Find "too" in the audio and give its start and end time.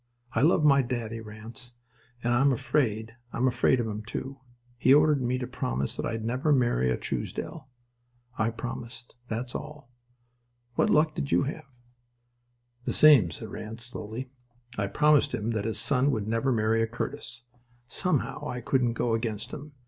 4.03-4.39